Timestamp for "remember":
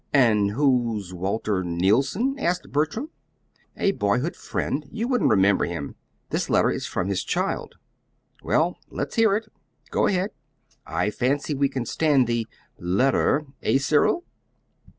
5.29-5.65